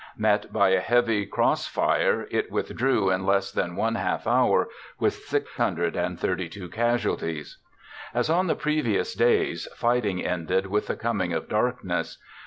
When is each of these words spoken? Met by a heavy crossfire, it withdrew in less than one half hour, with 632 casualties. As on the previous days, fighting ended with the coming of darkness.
Met 0.17 0.51
by 0.51 0.69
a 0.69 0.79
heavy 0.79 1.27
crossfire, 1.27 2.25
it 2.31 2.51
withdrew 2.51 3.11
in 3.11 3.23
less 3.23 3.51
than 3.51 3.75
one 3.75 3.93
half 3.93 4.25
hour, 4.25 4.67
with 4.97 5.13
632 5.25 6.69
casualties. 6.69 7.59
As 8.11 8.27
on 8.27 8.47
the 8.47 8.55
previous 8.55 9.13
days, 9.13 9.67
fighting 9.75 10.25
ended 10.25 10.65
with 10.65 10.87
the 10.87 10.95
coming 10.95 11.33
of 11.33 11.47
darkness. 11.47 12.17